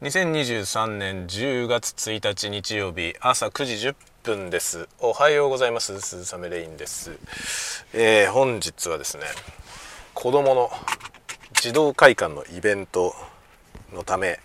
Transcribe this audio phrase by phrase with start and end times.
[0.00, 4.88] 2023年10月1日日曜日朝9時10分です。
[5.00, 6.00] おはようございます。
[6.00, 7.10] 鈴雨レインです、
[7.92, 9.24] えー、本日はですね
[10.14, 10.70] 子供の
[11.60, 13.12] 児童会館のイベント
[13.92, 14.38] のため、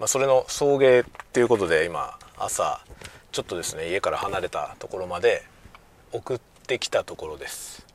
[0.00, 2.84] まあ、それの送迎っていうことで今朝
[3.30, 5.44] ちょっとですね家から離れたところまで
[6.10, 7.86] 送ってきたところです。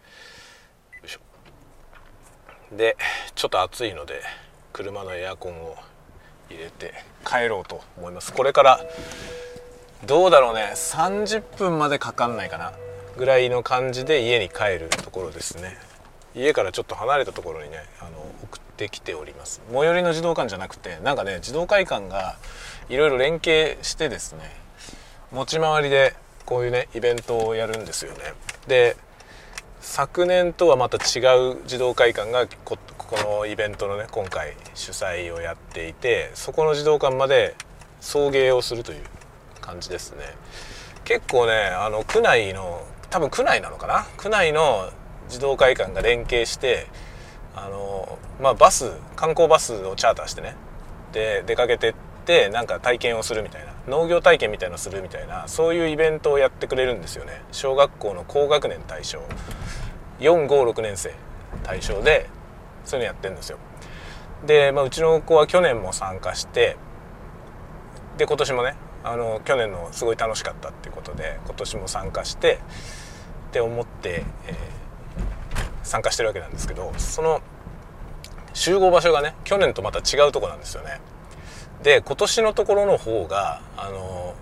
[2.72, 2.96] で
[3.36, 4.22] ちょっと暑いので
[4.72, 5.76] 車のエアコンを
[6.50, 6.94] 入れて
[7.26, 8.34] 帰ろうと思います。
[8.34, 8.80] これから
[10.06, 10.72] どうだろうね。
[10.76, 12.74] 30分までかかんないかな。
[13.18, 15.78] ぐらいの感じで家に帰るところですね。
[16.36, 18.10] 家からちょっと離れたところにねあの
[18.44, 19.62] 送ってきております。
[19.72, 22.36] 最寄りの児童館じゃなくてなんかね児童会館が
[22.90, 24.52] いろいろ連携してですね
[25.32, 26.14] 持ち回りで
[26.46, 28.20] こういうねイベントをやるんですよね。
[28.68, 28.98] で
[29.80, 31.22] 昨年とはまた違
[31.54, 32.48] う児童会館が
[33.08, 37.56] このイベントのね今回主催をやっていてそこの児童館まで
[38.02, 39.04] 送迎をするという
[39.62, 40.24] 感じですね。
[41.04, 44.06] 結構ねあの区内の多分区内なのかな？
[44.18, 44.90] 区内の
[45.30, 46.88] 児童会館が連携して
[47.56, 50.56] あのまあバス観光バスをチャーターしてね
[51.14, 51.94] で出かけてっ
[52.26, 57.44] てなんか体験をするみたいな農業体験みたいのするみたいなそういうイベントをやってくれるんですよね。
[57.52, 59.20] 小学校の高学年対象
[60.20, 61.14] 456年生
[61.64, 62.30] 対象で
[62.86, 63.58] そういうのやってるんですよ。
[64.46, 66.78] で、まあ、うちの子は去年も参加して
[68.18, 72.60] で今年もねあの去年のすごい楽しかったっていうことで今年も参加して
[73.50, 74.56] って思って、えー、
[75.84, 77.42] 参加してるわけなんですけどその
[78.54, 81.02] 集合場所がね去年とまた違うとこなんですよね。
[81.84, 84.34] で今年のところの方があの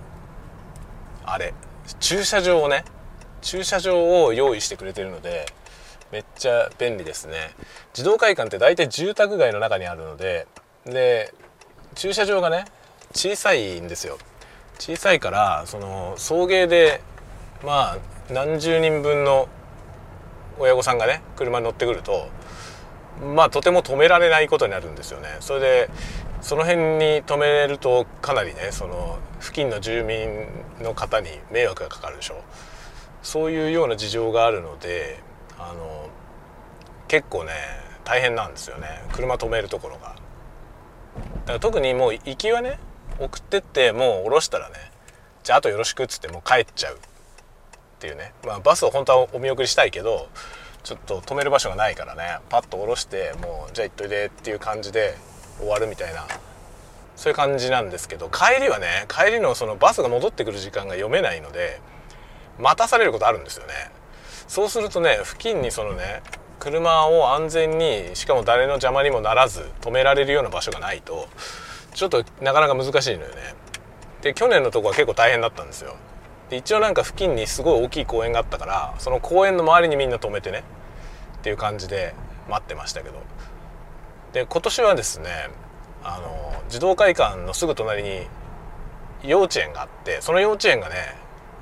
[1.25, 1.53] あれ
[2.00, 2.85] 駐車場をね
[3.41, 5.45] 駐車場を用意してくれてるので
[6.14, 7.56] めっちゃ便利ですね。
[7.92, 10.45] 自動会館って大体住宅街の中にあるので
[10.86, 11.33] で
[11.95, 12.66] 駐車場がね
[13.14, 14.19] 小さいんですよ。
[14.78, 17.02] 小さいからその送迎で
[17.64, 17.97] まあ
[18.31, 19.50] 何十人分の
[20.59, 22.30] 親御さんがね車に乗ってくると
[23.35, 25.30] まあとても止められないことになるんですよね。
[25.40, 25.90] それで
[26.41, 30.47] その辺に止めるとかなりねその付近の住民
[30.80, 32.35] の方に迷惑がかかるでしょ。
[33.24, 35.18] そういうような事情があるので
[35.59, 36.09] あの
[37.08, 37.52] 結構ね
[38.03, 38.88] 大変なんですよね。
[39.14, 40.09] 車止めるところが。
[40.09, 40.14] だ
[41.46, 42.80] から特にもう行きはね
[43.19, 44.75] 送ってってもう降ろしたらね
[45.44, 46.96] じゃああとよろしくっつってもう帰っちゃう。
[46.96, 47.00] っ
[48.00, 50.28] ていうね、まあ、バスを本当はお見送りしたいけど
[50.84, 55.16] ちょっと止める場所がないからねパッと降ろしてもうじゃあ行っといでっていう感じで
[55.59, 56.25] 終わるみたいな。
[57.16, 61.80] そういう感じなんですけど帰りはね帰りのそのバスが戻ってくる時間が読めないので
[62.59, 63.74] 待たされることあるんですよね。
[64.48, 66.22] そうするとね付近にそのね
[66.59, 71.28] 車を安全にしかも誰の邪魔にもならず止められるような場所がないと
[71.94, 73.36] ちょっとなかなか難しいのよね。
[74.22, 75.96] で去年のとこは結構大変だったんですよ。
[76.50, 80.64] で一応なんか付近にすごい大きい公園があったからその公園の周りにみんな止めてね
[81.38, 82.16] っていう感じで
[82.50, 83.16] 待ってましたけど。
[84.31, 85.30] で今年はですね
[86.04, 88.28] あの児童会館のすぐ隣に
[89.24, 90.96] 幼稚園があってその幼稚園がね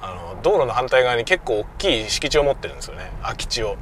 [0.01, 3.11] あの道路の反対側に結構大きい敷地を持ってるんですよね。
[3.21, 3.77] 空き地を。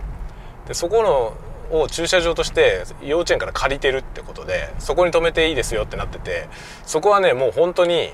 [0.67, 6.47] でそこのを駐車場として幼稚園から借りてるってことでそこに止めていいですよってなってて
[6.83, 8.09] そこはねもう本当に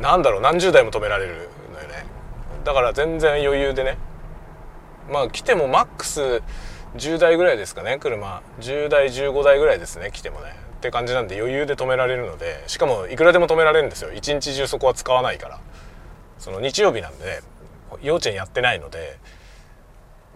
[0.00, 2.06] 何だろう何十台も止められるのよね。
[2.64, 3.98] だから全然余裕でね
[5.10, 6.42] まあ来てもマックス
[6.96, 8.42] 10台ぐらいですかね車。
[8.60, 10.56] 10台15台ぐらいですね来てもね。
[10.76, 14.12] って感じなんで余裕で止められるのでしかもいくらでも止められるんですよ。
[14.12, 15.60] 一日中そこは使わないから。
[16.38, 17.40] その日曜日なんで、ね、
[18.02, 19.18] 幼稚園やってないので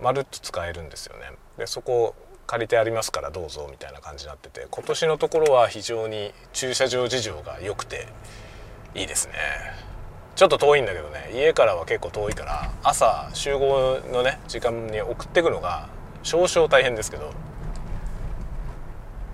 [0.02, 1.32] まるっと使えるんですよね。
[1.56, 2.14] でそこ
[2.46, 8.06] 借りてありますからどうぞみたいな感じになってて今年のところは非常に駐車場事情が良くて
[8.94, 9.34] いいですね。
[10.34, 15.88] ちょっと遠いんだけどね家からは結構遠いから朝集合のね時間に送ってくのが
[16.22, 17.32] 少々大変ですけど。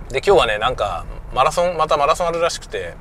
[0.09, 2.95] で今日はねなんかマラソンまたマラソンあるらしくて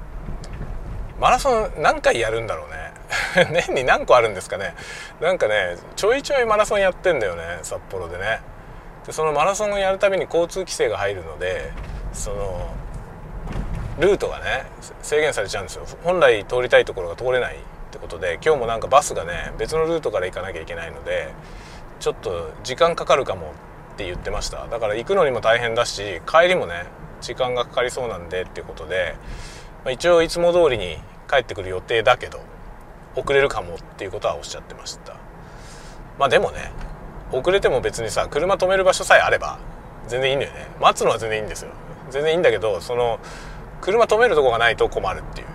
[1.20, 2.93] マラソン何回やるんだろうね。
[3.50, 4.74] 年に何個あるんですかね。
[5.20, 8.40] なんかねちょいちょいマラソンやってんだよね札幌でね。
[9.06, 11.72] でそのマラソンをやるたびに交通規制が入るので
[12.12, 12.74] その
[13.98, 14.66] ルートがね
[15.02, 15.84] 制限されちゃうんですよ。
[16.04, 17.58] 本来通りたいところが通れないっ
[17.90, 21.28] てことで今日もなんかバスがね別のルートから行かなきゃいけないので
[22.00, 23.52] ちょっと時間かかるかも
[23.94, 24.66] って言ってました。
[24.66, 26.86] だから行くのにも大変だし帰りもね
[27.20, 29.16] 時間がかかりそうなんでっていうことで、
[29.84, 30.98] まあ、一応いつも通りに
[31.30, 32.40] 帰ってくる予定だけど
[33.16, 35.14] 遅れるかもっていうことはおっしゃってました。
[36.18, 36.72] まあでもね
[37.32, 39.58] 遅れても別にさ車止める場所さえあれば
[40.08, 40.68] 全然いいんだよね。
[40.80, 41.70] 待つのは全然いいんですよ。
[42.10, 43.18] 全然いいんだけどその
[43.80, 45.46] 車止めるとこがないと困るっていう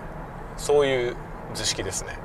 [0.56, 1.16] そういう
[1.54, 2.18] 図式ですね。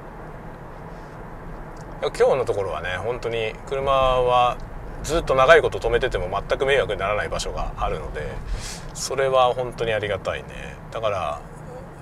[2.02, 4.58] 今日のところはね本当に車は
[5.04, 8.28] ずっと長いこと止めてても全く迷惑にならない場所があるので
[8.94, 10.76] それは本当にありがたいね。
[10.92, 11.42] だから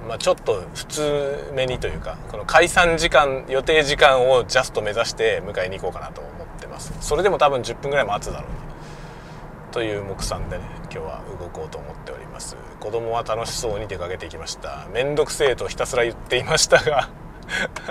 [0.08, 6.94] まあ、ちょっと普通めにというかこの解散時間予定時間をジャスト目指して迎えに行こうかなと思ってます。
[7.02, 12.56] それでも多分10分ぐらい待つだろうなという目算でね今日は動こうと思っております。
[12.80, 14.88] 子供は楽しそうに出かけていきました。
[14.94, 17.10] めんどくせえとひたすら言っていましたが。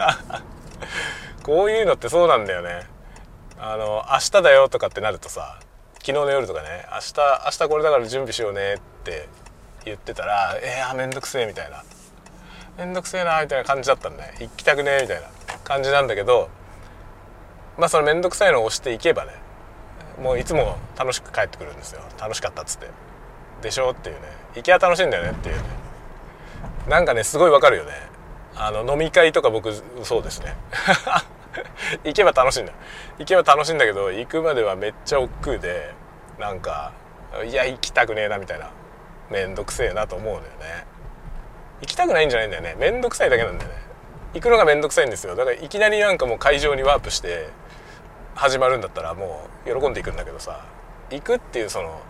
[1.43, 2.87] こういうのってそうなんだよね。
[3.59, 5.61] あの明日だよとかってなるとさ
[5.95, 7.15] 昨日の夜とかね明日
[7.45, 9.29] 明日これだから準備しようねって
[9.85, 11.85] 言ってたら「えー、めんどくせえ」みたいな。
[12.79, 15.29] めんどくせえなみたいな感じだったんで行きたくねえみたいな
[15.65, 16.49] 感じなんだけど
[17.79, 19.43] まあそのめんどくさいのを押していけばね
[20.21, 22.03] もういつも楽しく帰ってくるんですよ。
[22.21, 22.87] 楽しかったっつって。
[23.63, 24.23] でしょっていうね。
[24.57, 25.63] 行きは楽しいんだよねっていうね。
[26.89, 27.93] なんかねすごいわかるよね。
[28.55, 29.73] あの飲み会とか僕
[30.03, 30.57] そうですね。
[32.05, 32.73] 行けば楽しいんだ
[33.19, 35.93] 行けば楽しいんだけど行くまではめっちゃ億劫で
[36.39, 36.93] なんか
[37.45, 38.71] いや行きたくねえなみたいな。
[39.31, 40.85] めんどくせえなと思うのよね。
[41.83, 42.77] 行きたくないんじゃないんだよね。
[42.79, 43.77] めんどくさいだけなんだよね。
[44.35, 45.37] 行くのがめんどくさいんですよ。
[45.37, 47.49] だからいきなりなんかもう会場にワープして
[48.35, 50.65] 始まるんだったらもう喜んでいくんだけどさ。
[51.11, 52.01] 行くっていうその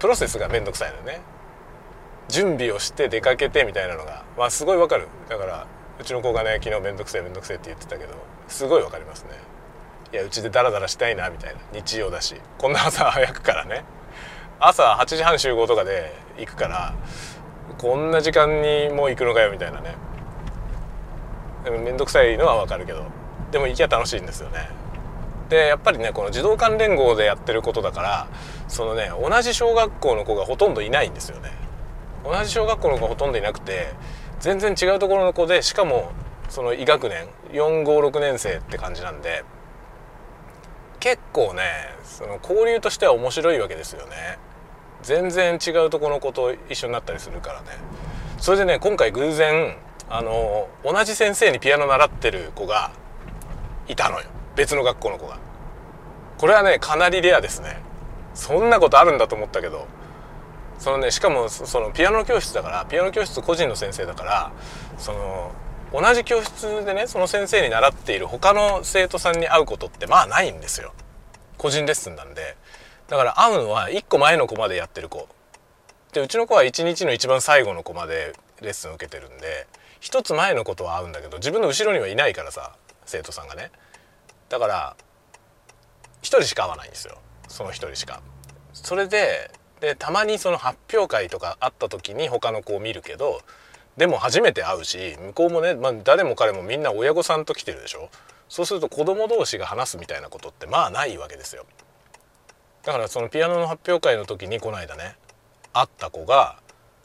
[0.00, 1.20] プロセスがめんどくさいのね。
[2.28, 5.06] 準備をして出かけてみたいなのがまあすごいわかる。
[5.28, 5.66] だから
[6.00, 8.14] うちの子がね昨日めんどくせえめんどくせえって言ってたけど
[8.48, 9.30] すごいわかりますね。
[10.12, 11.60] いやうちでダラダラしたいなみたいな。
[11.72, 12.40] 日曜だし。
[12.58, 13.84] こんな朝早くからね。
[14.58, 16.94] 朝8時半集合とかで行くから
[17.78, 19.94] こんな時間にもう行くのかよみたいなね。
[21.64, 23.04] でも面倒くさいのはわかるけど。
[23.50, 24.68] でも行きゃ楽しいんですよね。
[25.48, 28.26] でやっぱりねこの児童館連合でやってることだから
[28.66, 31.52] そのね同じ小学校の子がほとんどいないんですよね。
[32.24, 33.92] 同じ小学校の子がほとんどいなくて
[34.40, 36.12] 全然違うところの子でしかも
[36.48, 39.44] その医学年456年生って感じなんで
[40.98, 41.62] 結構ね
[42.02, 44.38] その交流としては面白いわけですよね。
[45.04, 47.68] 全然違うとこの子と一緒になったりするからね。
[48.38, 49.76] それでね今回偶然
[50.08, 52.90] あの同じ先生にピアノ習ってる子が
[53.86, 54.26] いたのよ。
[54.56, 55.38] 別の学校の子が。
[56.38, 57.80] これはねかなりレアですね。
[58.34, 59.86] そんなことあるんだと思ったけど。
[60.78, 64.52] そのねしかもそのピアノ教室だからピアノ教室個人の先生だから
[64.98, 65.52] その
[65.92, 70.92] 同じ教室でねその先生に習っている他の生徒さんに会うことってまあないんですよ。
[71.56, 72.56] 個人レッスンなんで。
[73.08, 75.28] だから会うのは1個前の子までやってる子
[76.12, 79.66] でうちの子は1日の一番最後の子までレッスン受けてるんで
[80.00, 83.70] 1つ前の子とは会うんだけど自分の後ろにはいないからさ生徒さんがね
[84.48, 84.96] だから
[86.22, 87.18] 1人しか会わないんですよ
[87.48, 88.20] その1人しか。
[88.72, 89.50] それで
[89.80, 93.40] でたまにその発表会とかあった時に他の子を見るけど
[93.96, 98.08] でも初めて会うし向こうもね、まあ、誰も彼もみんな親御さんと来てるでしょ
[98.48, 101.64] そうすると子供同士が話すみたいなことってまあないわけですよ。
[102.84, 105.16] だからそのピアノの発表会の時にこの間ね
[105.72, 106.58] 会った子が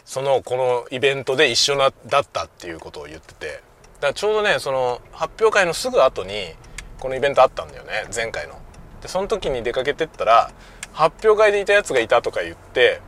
[0.06, 6.54] そのこのイベントで一緒なだったっていうことを言っててだからちょうどねその発表会のすぐ後に
[7.00, 8.60] このイベントあったんだよね前回の。
[9.02, 10.52] でその時に出かけてったら
[10.92, 13.02] 発表会でいたやつがいたとか言って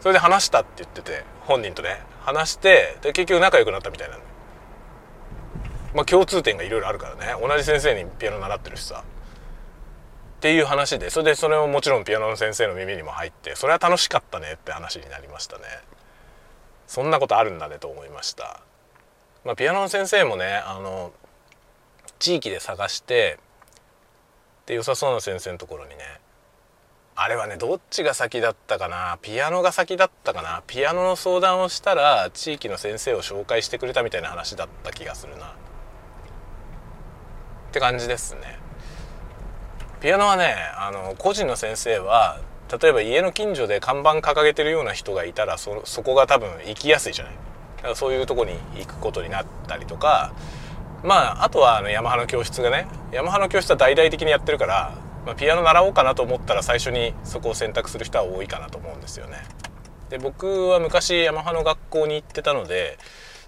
[0.00, 2.00] それで話したって言ってて本人とね。
[2.26, 4.18] 話してで結局仲良くなったみたいな
[5.94, 7.40] まあ共通点がいろいろあるからね。
[7.40, 9.04] 同じ先生にピアノ習ってるしさ。
[10.36, 15.64] っていう話でそれでそれももちろんピアノの先生の耳にも入ってそれは楽しかったねって話になりましたね。
[16.86, 18.60] そんなことあるんだねと思いました、
[19.44, 21.12] まあ、ピアノの先生もねあの
[22.18, 23.38] 地域で探して
[24.66, 25.96] で良さそうな先生のところにね
[27.16, 35.46] あれはねどっちが先だったかなピアノが先だったかなピアノの相談をしたら地域の先生を紹介してくれたみたいな話だった気がするな。
[35.46, 35.50] っ
[37.72, 38.65] て感じですね。
[40.06, 42.38] ピアノはねあの個人の先生は
[42.80, 47.34] 例えば家の近所で看板掲げてるような人がいたらそそこが多分行きやすいじゃない？
[47.78, 50.32] だからそういうとこに行くことになったりとか
[51.02, 54.94] まああとはあのヤマハの教室がねヤマハの教室は大々的にやってるから、
[55.26, 59.38] まあ、ピアノ習おうかなと思ったら最初にそこを選択する人は多いかなと思うんですよね。
[60.08, 62.96] で僕は昔ヤマハの学校に行ってたので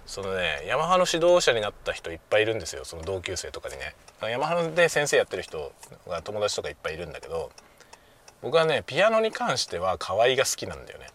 [0.09, 2.83] そのねヤマハの指導者になった人いっぱいいるんですよ。
[2.83, 3.93] その同級生とかにね。
[4.23, 5.71] ヤマハで先生やってる人
[6.07, 7.51] が友達とかいっぱいいるんだけど
[8.41, 11.05] 僕はねピアノに関しては河合が好きなんだよね。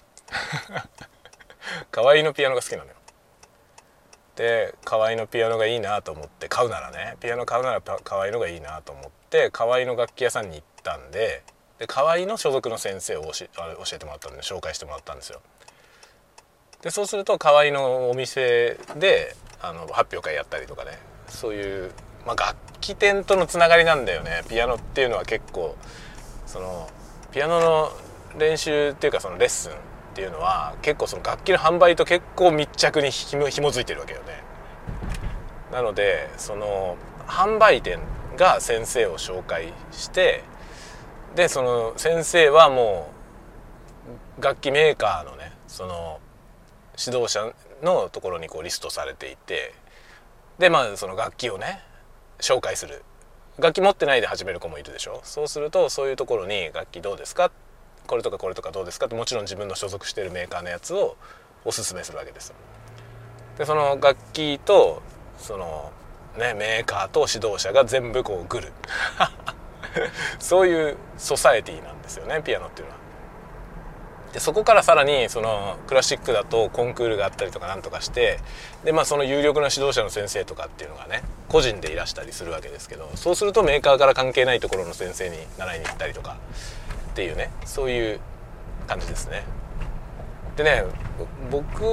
[1.90, 2.94] 河合のピアノが好きなのよ。
[4.36, 11.42] で河合のピアノがいいなと思って買うならねピアノ買うなら河合のがいいなと思って河合の楽器屋さんに行ったんで
[11.80, 13.46] で河合の所属の先生を教
[13.92, 15.40] えてもらったんで紹介してもらったんですよ。
[16.84, 20.98] でそうすると河合のお店であの発表会やったりとかね
[21.28, 21.90] そういう、
[22.26, 25.76] まあ、楽器店とのつながりなんだよねピアノっていうのは結構
[26.46, 26.90] その
[27.32, 27.90] ピアノの
[28.38, 29.74] 練習っていうかそのレッスンっ
[30.14, 34.44] ていうのは結構その楽器の販売と結構密着にひも紐づいてるわけよね。
[35.72, 37.98] なのでその販売店
[38.36, 40.44] が先生を紹介して
[41.34, 43.10] でその先生はも
[44.38, 46.20] う楽器メーカーのねその
[46.98, 49.74] 指導者のところにこうリストされていて
[50.58, 51.80] でまあその楽器をね
[52.38, 53.02] 紹介する
[53.58, 57.50] 楽器持ってないで始める子もいるでしょそうするとそういうところに「楽器どうですか?」
[58.06, 59.06] これとかこれとかどうですか？
[59.06, 61.16] ってもちろん自分の所属してるメーカーのやつを
[61.64, 62.52] おすすめするわけです。
[63.56, 65.02] でその楽器と
[65.38, 65.90] その
[66.36, 68.72] ねメーカーと指導者が全部こうグル
[70.38, 72.98] そういうソサエティなんですよねピアノっていうのは。
[74.34, 78.40] でそこからさらにそのクラシックだとコンクールがあったりとかなんとかして
[78.84, 86.36] でまあその有力な指導者の先生とかっていうのがね個人でいらしたりするわけですけどそうするとメーカーから関係ないところの先生に習いに行ったりとか
[87.12, 88.20] っていうねそういう
[88.88, 89.44] 感じですね。
[90.56, 90.84] でね
[91.52, 91.84] 僕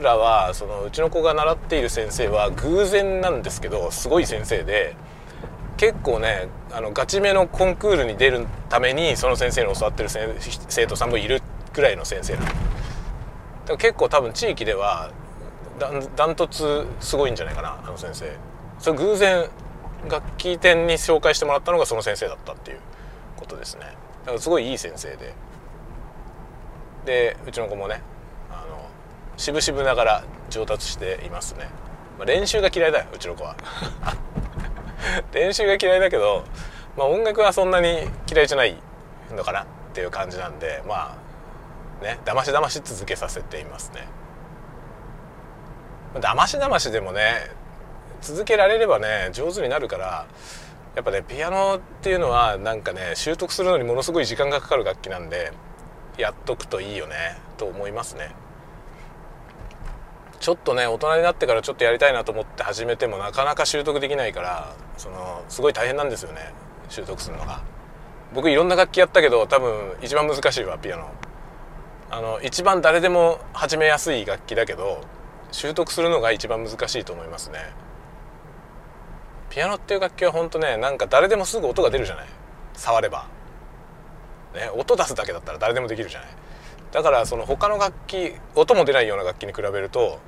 [0.00, 4.94] らはそのうちの子が習っている先生は偶然なんですけどすごい先生で
[5.76, 11.42] 結構ねあのガチめのコンクールに出るためにその先生に教わってる生徒さんもいる
[11.72, 12.40] くらいの先生な
[13.68, 13.76] の。
[13.76, 15.10] 結構多分地域では
[16.16, 18.32] ダントツすごいんじゃないかなあの先生。
[18.78, 19.48] それ偶然
[20.08, 22.80] 楽器店に紹介してもらったのがその先生だったっていう
[23.36, 23.82] ことですね。
[24.20, 25.34] だからすごいいい先生で。
[27.04, 28.02] でうちの子もね
[28.50, 28.88] あの
[29.38, 31.68] 渋々ながら上達していますね。
[32.18, 33.56] まあ、練習が嫌いだようちの子は。
[35.32, 36.44] 練習が嫌いだけど、
[36.96, 38.76] まあ、音楽はそんなに嫌いじゃない
[39.30, 41.19] のかなっていう感じなんでまあ
[42.02, 44.06] ねだましだまし続けさせていますね。
[46.20, 47.50] だましだましでもね
[48.20, 50.26] 続けられればね上手になるから
[50.96, 55.52] やっぱねピアノっていうのはなんかね習得するのにものすごい時間がかかる楽器なんで
[56.18, 58.34] やっとくといいよねと思いますね。
[60.40, 66.52] ちょっとね大人になってからちょっとやりたいなと思って始めてもなかなか習得できないからそのすごい大変なんですよね
[66.88, 67.62] 習得するのが。
[68.34, 71.10] 僕いろんな楽器やったけど多分一番難しいわピアノ。
[72.10, 75.00] あの一番誰でも始めやすい楽器だけど
[75.52, 77.58] 習得するのが一番難しいと思いますね。
[79.48, 82.26] ピアノっていう楽器は本当ねなんか誰でもすぐ音が出るじゃない。
[82.74, 83.26] 触れば。
[84.54, 86.28] ね音出すだけだったら誰でもできるじゃない。
[86.90, 90.18] だからその他の楽器音も出ないような楽器に比べると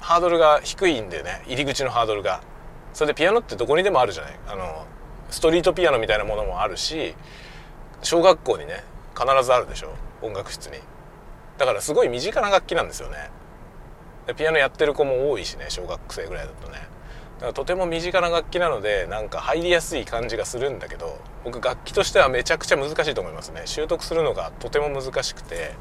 [0.00, 1.42] ハードルが低いんだよね。
[1.46, 2.42] 入り口のハードルが。
[2.92, 4.38] それでピアノってどこにでもあるじゃない。
[4.48, 4.86] あの
[5.30, 7.14] ストリートピアノみたいなものもあるし
[8.02, 9.94] 小学校にね必ずあるでしょ。
[10.22, 10.78] 音楽室に。
[11.58, 13.30] だからすごい身近な楽器なんですよね。
[14.36, 16.78] ピアノやってる子も多いしね小学生ぐらいだとね。
[16.78, 23.62] だからとても身近な楽器なのでなんか入りやすい感じがするんだけど僕楽器としてはめちゃくちゃ難しいと思いますね。
[23.64, 25.74] 習得するのがとても難しくて。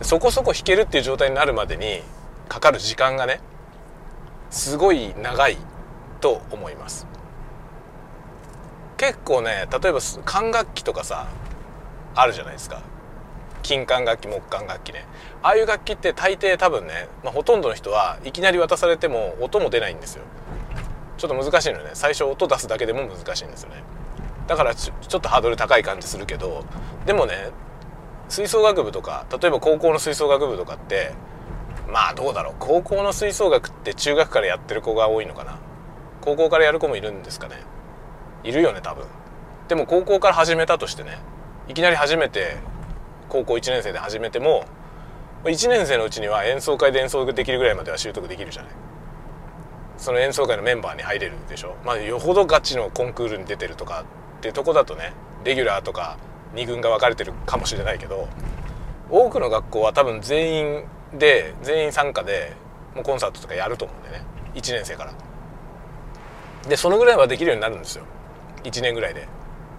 [0.00, 2.02] そこそこ弾けるっていう状態になるまでに
[2.48, 3.40] かかる時間がね
[4.50, 5.58] すごい長い
[6.20, 7.06] と思います。
[8.96, 11.28] 結構ね例えば管楽器とかさ
[12.16, 12.82] あるじゃないですか。
[13.62, 15.06] 金管楽器木管楽器ね。
[15.42, 20.24] ああいう楽器って大抵多分ね、まあ、ほとんどの人はいきなり渡されても音も出ないんですよ。
[21.18, 21.90] ちょっと難しいのね。
[21.94, 23.82] 最初音出すだけでも難しいんですよね。
[24.46, 26.64] だからちょっとハードル高い感じするけど
[27.06, 27.50] でもね
[28.28, 31.12] 吹奏楽部とか例えば高校の吹奏楽部とかって
[31.88, 32.54] まあどうだろう。
[32.58, 35.58] 高校の吹奏楽って中学からやってる子が多いのかな。
[36.20, 37.56] 高校からやる子もいるんですかね。
[38.42, 39.06] いるよね多分。
[39.68, 41.18] でも高校から始めたとしてね
[41.68, 42.56] いきなり初めて
[43.28, 44.64] 高校1年生で始めても
[45.44, 48.72] 1年生のうちには演奏会で演奏できるぐらいまでは習得できるじゃない。
[49.98, 51.76] その演奏会のメンバーに入れるでしょ。
[51.84, 54.04] まあよほどガチのコンクールに出てるとか
[54.38, 55.12] ってとこだとね
[55.44, 56.18] レギュラーとか
[56.54, 58.28] 2軍が分かれてるかもしれないけど
[59.10, 60.84] 多くの学校は多分全員
[61.18, 62.56] で全員参加で
[62.94, 64.24] もうコンサートとかやると思うんでね。
[64.54, 65.12] 1年生から。
[66.68, 68.04] でそのぐらいはできるようになるんですよ。
[68.64, 69.26] 1年ぐらいで。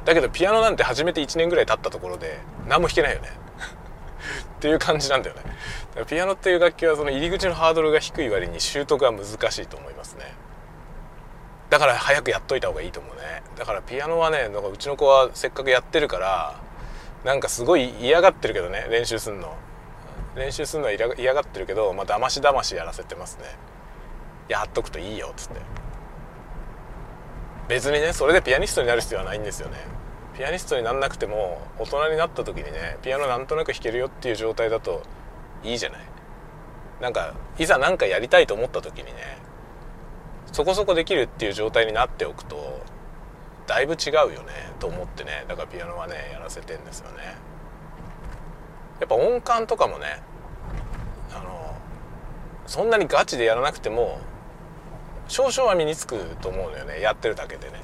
[0.06, 3.30] だけどピアノなんて始めて1年ぐらい経ったところで何も弾けないよね。
[4.58, 5.44] っていう感じなんだよね。
[6.08, 10.34] ピアノっていう楽器はその入り口のハードルが低い割に習得は難しいと思いますね。
[11.70, 13.44] だから早くやっといた方がいいと思うね。
[13.58, 16.60] だからピアノはねなんかうちの子はせっかくやってるから
[17.24, 19.56] なんかすごい嫌がってるけどね練習すんの。
[20.36, 23.46] 練習するのは嫌がってるけどまあだましだましやらせてますね。
[24.50, 25.83] やっとくといいよっつって。
[27.74, 29.78] 別にねそれでピアニストになる必要はないんですよね。
[30.38, 35.02] ピアニストになんなくても大人になった時にねピアノなんとなく弾けるよっていう状態だと
[35.64, 36.02] いいじゃない。
[37.02, 39.40] なんかいざ何かやりたいと思った時にね
[40.52, 42.82] そこそこできるっていう状態になっておくと
[43.66, 47.24] だいぶ違うよねと思ってねだからピアノはねやらせてんですよね。
[49.00, 50.22] やっぱ音感とかもね
[51.36, 51.76] あの
[52.68, 54.20] そんなにガチでやらなくても
[55.28, 57.02] 少々は身につくと思うのよね。
[57.02, 57.82] やってるだけでね。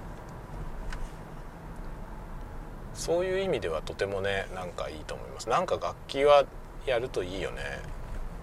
[2.94, 5.50] そういう意味ではとてもねなんかいいと思います。
[5.50, 6.44] なんか楽器は
[6.86, 7.62] やるといいよね。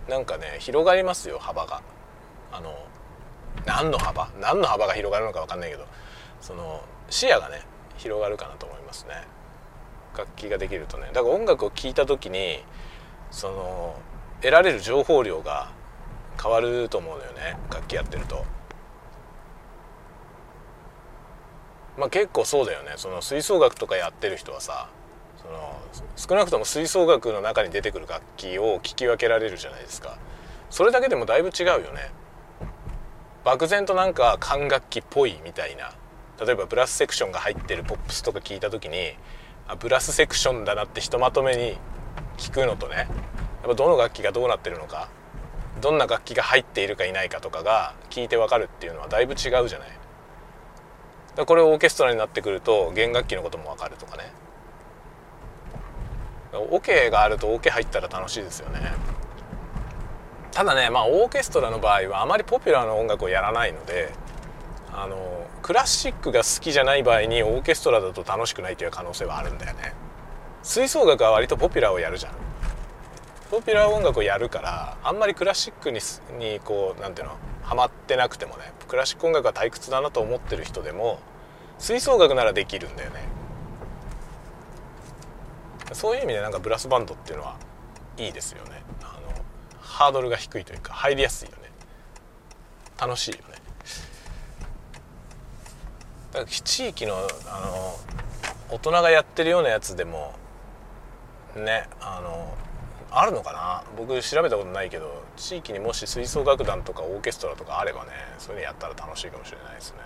[0.08, 1.82] なんかね広がりますよ幅が。
[2.52, 2.74] あの
[3.66, 4.30] 何の幅？
[4.40, 5.86] 何の幅が広がるのか分かんないけど
[6.40, 7.62] その視野がね
[7.96, 9.14] 広がるかなと思いますね。
[10.16, 11.08] 楽器ができるとね。
[11.12, 12.64] だから音楽を聴いた時に
[13.30, 14.00] その
[14.40, 15.70] 得られる情報量が
[16.42, 17.58] 変わると思うのよね。
[17.70, 18.44] 楽器やってると。
[21.96, 22.92] まあ結構そうだよね。
[22.96, 24.88] その吹奏楽とかやってる人はさ
[25.36, 25.80] その
[26.16, 30.18] 少なくとも吹奏楽の中に出てくる楽器を聞き分けられるじゃないですか。
[30.70, 32.10] それだけでもだいぶ違うよね。
[33.44, 35.92] 漠然となんか管楽器っぽいみたいな。
[36.44, 39.14] 例えばブラスセクションが入ってるポップスとか聞いた時に
[39.68, 41.78] あブラスセクションだなってひとまとめに
[42.36, 42.96] 聞くのとね。
[42.96, 43.08] やっ
[43.68, 45.08] ぱどの楽器がどうなってるのか
[45.80, 49.88] どんな楽器が入っているかいないかとかが聞いてわかるっていうのはだいぶ違うじゃない。
[51.44, 54.32] これオーケストラになってくると弦楽器のこともわかるとかね。
[56.70, 58.94] オケがあるとオケ入ったら楽しいですよね。
[60.56, 64.10] ただねまあオーケストラの場合はあまりポピュラーな音楽をやらないので
[64.90, 69.92] あのクラシックが好きじゃない場合にオーケストラだと楽しくないという可能性はあるんだよね。
[70.62, 72.32] 吹奏楽は割とポピュラーをやるじゃん。
[73.50, 76.00] ポピュラー音楽をやるからあんまりクラシックに
[76.38, 81.20] にこうなんていうのハマってなくてもねクラシック音楽は退屈だなと思ってる人でも
[81.78, 83.20] 吹奏楽ならできるんだよね。
[85.92, 87.56] そういう意味でなんかブラスバンドっていうのは
[88.16, 88.82] いいですよね。
[89.02, 89.44] あの
[89.80, 91.70] ハードルが低いというか入りやすいよね。
[92.98, 93.42] 楽しいよね。
[96.32, 97.96] だから地域のあの
[98.68, 100.34] 大人がやってるようなやつでも
[101.54, 102.54] ねあの
[103.10, 103.82] あるのかな？
[103.96, 109.98] 僕調べたことないけど地域にもし吹奏楽団とかオーケストラとかあればねそういうのやったら楽しいかもしれないですね。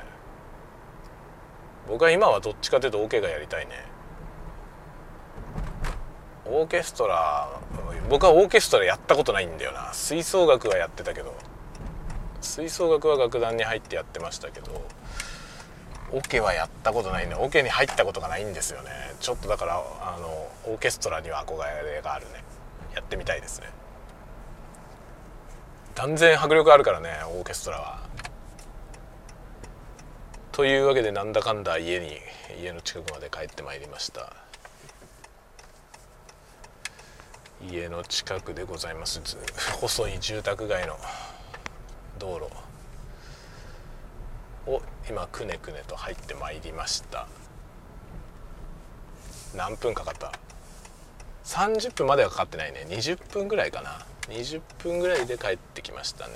[1.89, 3.73] 僕は今はどっちかというとオ、ケがやりたいね。
[6.47, 7.49] オーケストラ
[8.09, 9.93] 僕はオーケストラやったことないんだよな。
[9.93, 11.35] 吹奏楽はやってたけど。
[12.41, 14.83] 吹奏楽は楽団に入ってやってましたけど
[16.11, 17.35] オケはやったことないね。
[17.35, 18.91] オケに入ったことがないんですよね。
[19.21, 20.27] ちょっとだからあの
[20.73, 22.43] オーケストラには憧れがあるね。
[22.95, 23.69] やってみたいですね。
[25.95, 28.01] 断然迫力あるからねオーケストラは。
[30.53, 32.19] というわけでなんだかんだ家に
[32.61, 34.33] 家の近くまで帰ってまいりました。
[37.71, 39.21] 家の近くでございます。
[39.81, 40.97] 細い住宅街の
[42.19, 42.41] 道
[44.67, 47.27] 路を今くねくねと入ってまいりました。
[49.55, 50.33] 何分かかった？
[51.45, 52.87] 30分まではかかってないね。
[52.89, 53.99] 20分ぐらいかな。
[54.29, 56.35] 20分ぐらいで帰ってきましたね。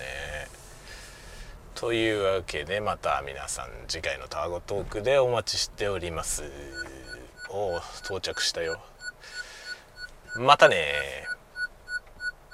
[1.74, 6.44] というわけでまた皆さん次回のタワゴトークでお待ちしております。
[7.50, 8.80] お到着したよ。
[10.36, 11.26] またね